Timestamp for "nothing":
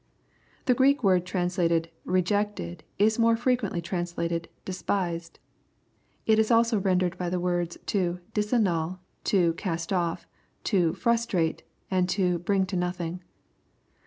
12.75-13.21